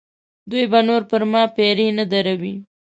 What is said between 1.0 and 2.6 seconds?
پر ما پیرې نه دروي.